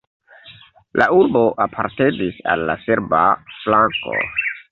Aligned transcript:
La 1.01 1.07
urbo 1.17 1.43
apartenis 1.65 2.41
al 2.55 2.65
la 2.71 2.79
serba 2.87 3.23
flanko. 3.61 4.19